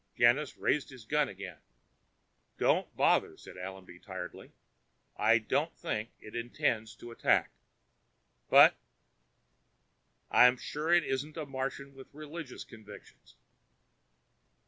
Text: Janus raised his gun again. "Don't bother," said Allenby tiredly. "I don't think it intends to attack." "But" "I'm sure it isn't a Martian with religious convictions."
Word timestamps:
Janus 0.17 0.57
raised 0.57 0.89
his 0.89 1.05
gun 1.05 1.29
again. 1.29 1.59
"Don't 2.57 2.87
bother," 2.97 3.37
said 3.37 3.55
Allenby 3.55 3.99
tiredly. 3.99 4.51
"I 5.15 5.37
don't 5.37 5.77
think 5.77 6.09
it 6.19 6.35
intends 6.35 6.95
to 6.95 7.11
attack." 7.11 7.51
"But" 8.49 8.75
"I'm 10.31 10.57
sure 10.57 10.91
it 10.91 11.03
isn't 11.03 11.37
a 11.37 11.45
Martian 11.45 11.93
with 11.93 12.11
religious 12.15 12.63
convictions." 12.63 13.35